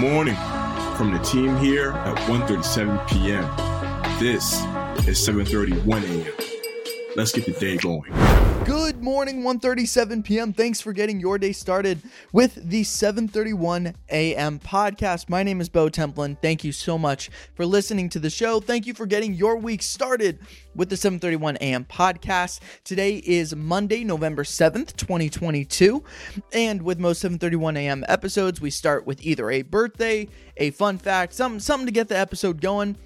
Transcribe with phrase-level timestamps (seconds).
[0.00, 0.34] morning
[0.96, 4.54] from the team here at ONE37pm This
[5.06, 6.32] is 7:31 a.m.
[7.16, 8.10] Let's get the day going.
[8.70, 12.00] Good morning, ONE37pm Thanks for getting your day started
[12.32, 14.60] with the 7:31 a.m.
[14.60, 15.28] podcast.
[15.28, 16.40] My name is Bo Templin.
[16.40, 18.60] Thank you so much for listening to the show.
[18.60, 20.38] Thank you for getting your week started
[20.76, 21.84] with the 7:31 a.m.
[21.84, 22.60] podcast.
[22.84, 26.04] Today is Monday, November 7th, 2022,
[26.52, 28.04] and with most 7:31 a.m.
[28.06, 32.16] episodes, we start with either a birthday, a fun fact, some something to get the
[32.16, 32.96] episode going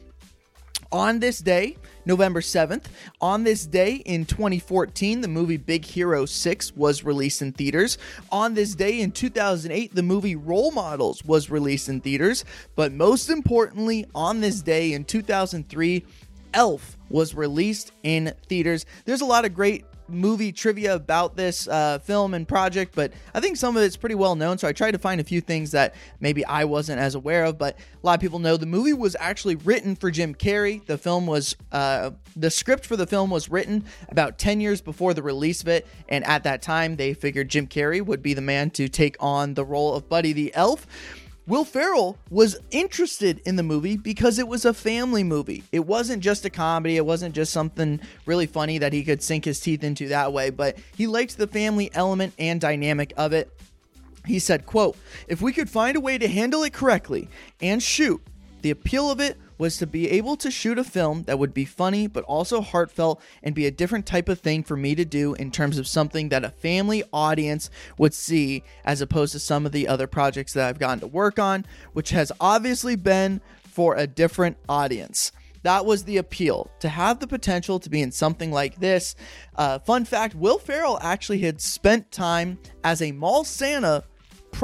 [0.94, 2.84] on this day, November 7th,
[3.20, 7.98] on this day in 2014, the movie Big Hero 6 was released in theaters.
[8.30, 12.44] On this day in 2008, the movie Role Models was released in theaters.
[12.76, 16.04] But most importantly, on this day in 2003,
[16.54, 18.86] Elf was released in theaters.
[19.04, 23.40] There's a lot of great movie trivia about this uh, film and project, but I
[23.40, 24.58] think some of it's pretty well known.
[24.58, 27.58] So I tried to find a few things that maybe I wasn't as aware of,
[27.58, 30.84] but a lot of people know the movie was actually written for Jim Carrey.
[30.86, 35.14] The film was, uh, the script for the film was written about 10 years before
[35.14, 35.86] the release of it.
[36.08, 39.54] And at that time, they figured Jim Carrey would be the man to take on
[39.54, 40.86] the role of Buddy the Elf.
[41.46, 45.62] Will Ferrell was interested in the movie because it was a family movie.
[45.72, 49.44] It wasn't just a comedy, it wasn't just something really funny that he could sink
[49.44, 53.50] his teeth into that way, but he liked the family element and dynamic of it.
[54.24, 54.96] He said, quote,
[55.28, 57.28] "If we could find a way to handle it correctly
[57.60, 58.22] and shoot,
[58.62, 61.64] the appeal of it was to be able to shoot a film that would be
[61.64, 65.34] funny but also heartfelt and be a different type of thing for me to do
[65.34, 69.72] in terms of something that a family audience would see as opposed to some of
[69.72, 74.06] the other projects that I've gotten to work on, which has obviously been for a
[74.06, 75.32] different audience.
[75.64, 79.16] That was the appeal to have the potential to be in something like this.
[79.56, 84.04] Uh, fun fact Will Ferrell actually had spent time as a mall Santa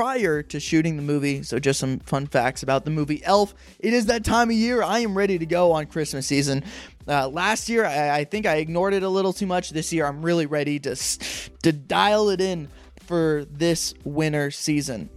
[0.01, 1.43] prior to shooting the movie.
[1.43, 3.55] So, just some fun facts about the movie Elf.
[3.79, 4.83] It is that time of year.
[4.83, 6.65] I am ready to go on Christmas season.
[7.07, 9.69] Uh, last year, I, I, think I ignored it a little too much.
[9.69, 12.69] This year, I'm really ready to to dial it in
[13.03, 15.11] for this winter season.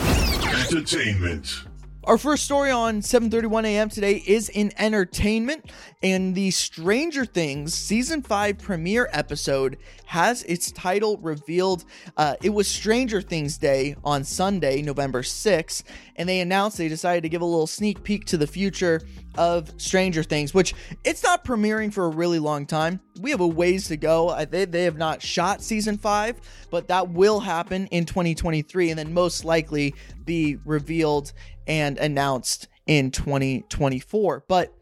[0.00, 1.64] Entertainment.
[2.08, 3.90] Our first story on 7:31 a.m.
[3.90, 5.70] today is in entertainment,
[6.02, 9.76] and the Stranger Things season five premiere episode
[10.06, 11.84] has its title revealed.
[12.16, 15.82] Uh, it was Stranger Things Day on Sunday, November 6th,
[16.16, 19.02] and they announced they decided to give a little sneak peek to the future
[19.38, 23.00] of Stranger Things, which it's not premiering for a really long time.
[23.20, 24.44] We have a ways to go.
[24.44, 26.40] They, they have not shot season five,
[26.70, 29.94] but that will happen in 2023, and then most likely
[30.24, 31.32] be revealed
[31.68, 34.44] and announced in 2024.
[34.48, 34.74] But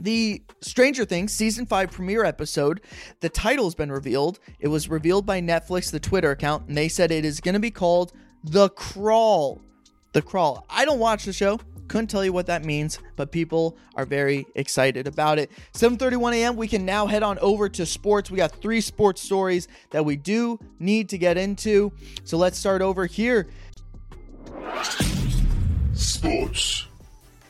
[0.00, 2.82] the Stranger Things season 5 premiere episode,
[3.20, 4.38] the title has been revealed.
[4.60, 7.60] It was revealed by Netflix, the Twitter account, and they said it is going to
[7.60, 8.12] be called
[8.44, 9.62] The Crawl.
[10.12, 10.66] The Crawl.
[10.68, 11.58] I don't watch the show.
[11.88, 15.50] Couldn't tell you what that means, but people are very excited about it.
[15.72, 16.56] 7:31 a.m.
[16.56, 18.30] We can now head on over to sports.
[18.30, 21.92] We got three sports stories that we do need to get into.
[22.24, 23.48] So let's start over here.
[25.94, 26.86] Sports.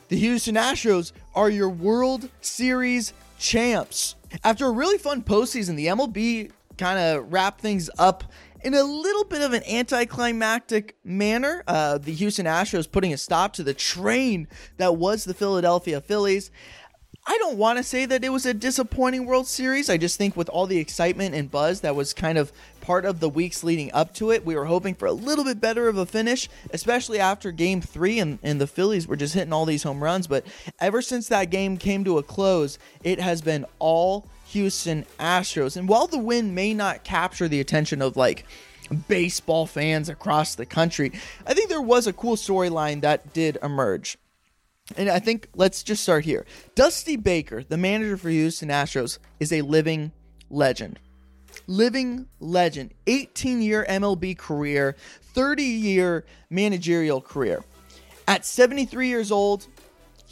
[0.07, 4.15] The Houston Astros are your World Series champs.
[4.43, 8.23] After a really fun postseason, the MLB kind of wrapped things up
[8.63, 11.63] in a little bit of an anticlimactic manner.
[11.67, 14.47] Uh, the Houston Astros putting a stop to the train
[14.77, 16.51] that was the Philadelphia Phillies.
[17.27, 19.89] I don't want to say that it was a disappointing World Series.
[19.89, 23.19] I just think with all the excitement and buzz that was kind of part of
[23.19, 25.97] the weeks leading up to it, we were hoping for a little bit better of
[25.97, 29.83] a finish, especially after game three and, and the Phillies were just hitting all these
[29.83, 30.25] home runs.
[30.25, 30.47] But
[30.79, 35.77] ever since that game came to a close, it has been all Houston Astros.
[35.77, 38.45] And while the win may not capture the attention of like
[39.07, 41.11] baseball fans across the country,
[41.45, 44.17] I think there was a cool storyline that did emerge.
[44.97, 46.45] And I think let's just start here.
[46.73, 50.11] Dusty Baker, the manager for Houston Astros, is a living
[50.49, 50.99] legend.
[51.67, 52.95] Living legend.
[53.05, 57.63] 18 year MLB career, 30 year managerial career.
[58.27, 59.67] At 73 years old,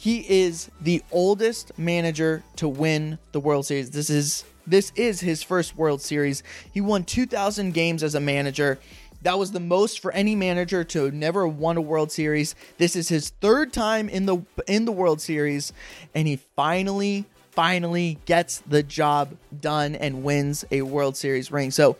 [0.00, 3.90] he is the oldest manager to win the World Series.
[3.90, 6.44] This is this is his first World Series.
[6.72, 8.78] He won 2000 games as a manager.
[9.22, 12.54] That was the most for any manager to never won a World Series.
[12.76, 15.72] This is his third time in the in the World Series,
[16.14, 21.72] and he finally, finally gets the job done and wins a World Series ring.
[21.72, 21.96] So,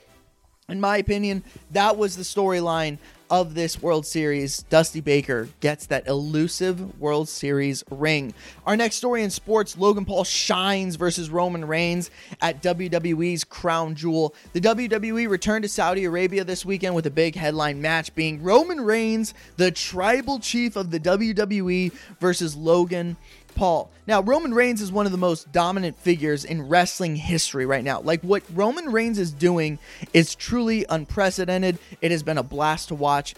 [0.68, 1.42] in my opinion,
[1.72, 2.98] that was the storyline
[3.30, 8.34] of this World Series, Dusty Baker gets that elusive World Series ring.
[8.66, 12.10] Our next story in sports Logan Paul shines versus Roman Reigns
[12.40, 14.34] at WWE's Crown Jewel.
[14.52, 18.80] The WWE returned to Saudi Arabia this weekend with a big headline match being Roman
[18.80, 23.16] Reigns, the tribal chief of the WWE, versus Logan
[23.54, 23.90] Paul.
[24.06, 28.00] Now, Roman Reigns is one of the most dominant figures in wrestling history right now.
[28.00, 29.78] Like what Roman Reigns is doing
[30.12, 31.78] is truly unprecedented.
[32.00, 33.34] It has been a blast to watch.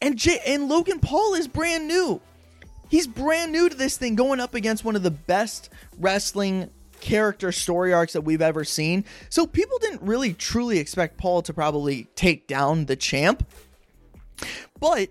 [0.00, 2.20] And J- and Logan Paul is brand new.
[2.88, 7.52] He's brand new to this thing going up against one of the best wrestling character
[7.52, 9.04] story arcs that we've ever seen.
[9.28, 13.46] So people didn't really truly expect Paul to probably take down the champ.
[14.78, 15.10] But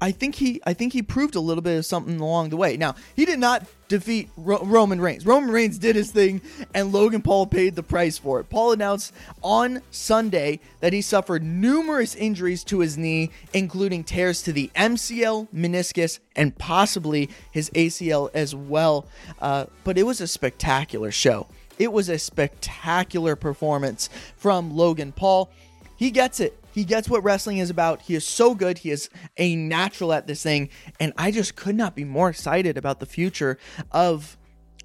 [0.00, 2.76] I think he I think he proved a little bit of something along the way.
[2.76, 5.26] Now, he did not defeat Ro- Roman Reigns.
[5.26, 6.40] Roman Reigns did his thing
[6.74, 8.48] and Logan Paul paid the price for it.
[8.50, 9.12] Paul announced
[9.42, 15.48] on Sunday that he suffered numerous injuries to his knee, including tears to the MCL,
[15.54, 19.06] meniscus, and possibly his ACL as well.
[19.40, 21.48] Uh, but it was a spectacular show.
[21.78, 25.50] It was a spectacular performance from Logan Paul.
[25.96, 26.56] He gets it.
[26.78, 28.02] He gets what wrestling is about.
[28.02, 28.78] He is so good.
[28.78, 30.68] He is a natural at this thing.
[31.00, 33.58] And I just could not be more excited about the future
[33.90, 34.36] of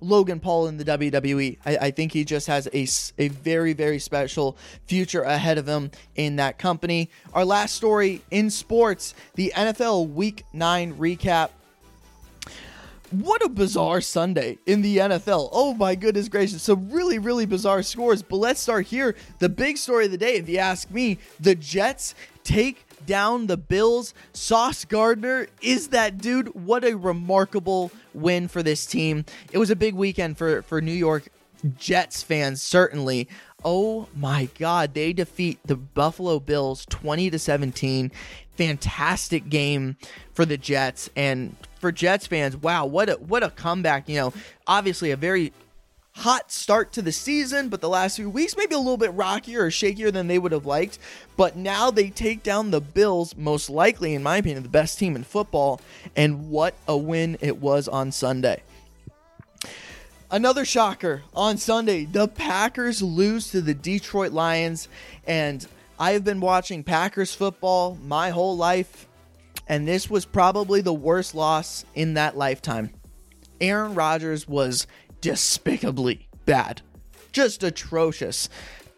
[0.01, 1.59] Logan Paul in the WWE.
[1.63, 2.87] I, I, think he just has a,
[3.21, 4.57] a very, very special
[4.87, 7.11] future ahead of him in that company.
[7.31, 11.51] Our last story in sports the NFL Week 9 recap
[13.13, 15.49] what a bizarre Sunday in the NFL.
[15.51, 16.63] Oh my goodness gracious.
[16.63, 18.23] Some really, really bizarre scores.
[18.23, 19.15] But let's start here.
[19.39, 23.57] The big story of the day, if you ask me, the Jets take down the
[23.57, 24.13] Bills.
[24.33, 26.55] Sauce Gardner is that dude.
[26.55, 29.25] What a remarkable win for this team.
[29.51, 31.27] It was a big weekend for, for New York
[31.77, 33.27] Jets fans, certainly.
[33.63, 38.11] Oh my God, they defeat the Buffalo Bills 20 to 17.
[38.57, 39.97] Fantastic game
[40.33, 42.55] for the Jets and for Jets fans.
[42.55, 44.07] Wow, what a what a comeback!
[44.07, 44.33] You know,
[44.65, 45.51] obviously a very
[46.13, 49.65] hot start to the season, but the last few weeks maybe a little bit rockier
[49.65, 50.97] or shakier than they would have liked.
[51.35, 55.17] But now they take down the Bills, most likely, in my opinion, the best team
[55.17, 55.81] in football.
[56.15, 58.63] And what a win it was on Sunday.
[60.31, 62.05] Another shocker on Sunday.
[62.05, 64.87] The Packers lose to the Detroit Lions.
[65.27, 65.67] And
[65.99, 69.05] I have been watching Packers football my whole life.
[69.67, 72.91] And this was probably the worst loss in that lifetime.
[73.61, 74.87] Aaron Rodgers was
[75.21, 76.81] despicably bad.
[77.31, 78.49] Just atrocious.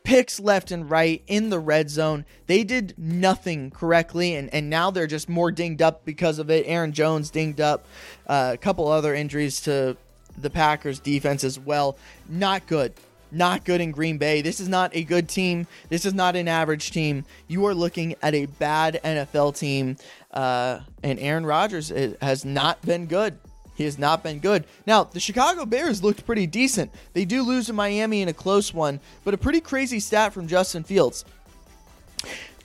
[0.04, 2.26] Picks left and right in the red zone.
[2.48, 6.66] They did nothing correctly, and, and now they're just more dinged up because of it.
[6.68, 7.86] Aaron Jones dinged up,
[8.28, 9.98] uh, a couple other injuries to
[10.38, 11.98] the Packers defense as well.
[12.28, 12.94] Not good.
[13.36, 14.42] Not good in Green Bay.
[14.42, 15.68] This is not a good team.
[15.90, 17.26] This is not an average team.
[17.50, 19.98] You are looking at a bad NFL team,
[20.32, 21.90] uh, and Aaron Rodgers
[22.22, 23.38] has not been good.
[23.76, 24.64] He has not been good.
[24.88, 26.92] Now, the Chicago Bears looked pretty decent.
[27.12, 30.48] They do lose to Miami in a close one, but a pretty crazy stat from
[30.48, 31.26] Justin Fields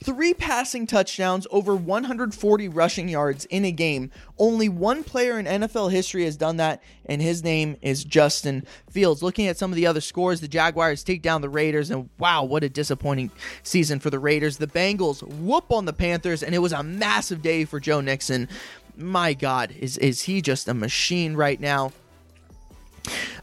[0.03, 4.11] three passing touchdowns, over 140 rushing yards in a game.
[4.39, 9.23] Only one player in NFL history has done that, and his name is Justin Fields.
[9.23, 12.45] Looking at some of the other scores, the Jaguars take down the Raiders, and wow,
[12.45, 13.31] what a disappointing
[13.63, 14.57] season for the Raiders.
[14.57, 18.49] The Bengals whoop on the Panthers, and it was a massive day for Joe Mixon.
[18.97, 21.93] My God, is is he just a machine right now?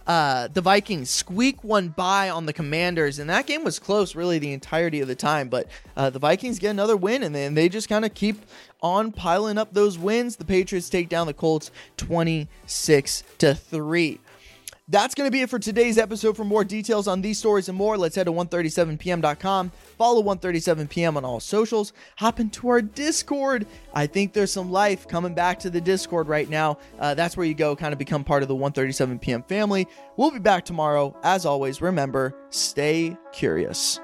[0.05, 4.39] Uh, the Vikings squeak one by on the Commanders, and that game was close really
[4.39, 5.49] the entirety of the time.
[5.49, 8.45] But uh, the Vikings get another win, and then they just kind of keep
[8.81, 10.37] on piling up those wins.
[10.37, 14.19] The Patriots take down the Colts 26 to 3.
[14.89, 16.37] That's going to be it for today's episode.
[16.37, 19.71] For more details on these stories and more, let's head to ONE37pm.com.
[19.97, 21.91] Follow ONE37pm on all socials.
[22.17, 23.67] Hop into our Discord.
[23.93, 26.77] I think there's some life coming back to the Discord right now.
[26.99, 29.87] Uh, that's where you go, kind of become part of the ONE37pm family.
[30.15, 31.13] We'll be back tomorrow.
[31.21, 33.99] As always, remember, stay curious.